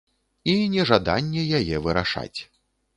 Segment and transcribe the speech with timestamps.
[0.53, 2.39] І нежаданне яе вырашаць.